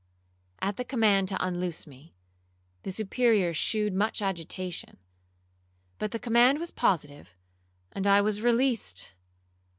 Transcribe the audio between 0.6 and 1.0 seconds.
At the